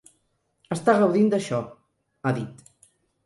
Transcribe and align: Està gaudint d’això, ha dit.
Està 0.75 0.95
gaudint 1.01 1.29
d’això, 1.35 1.59
ha 2.31 2.35
dit. 2.39 2.65